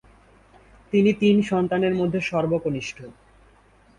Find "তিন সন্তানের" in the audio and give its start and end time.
1.13-1.93